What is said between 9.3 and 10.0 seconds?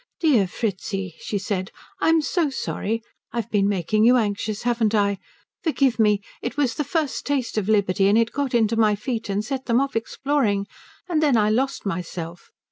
set them off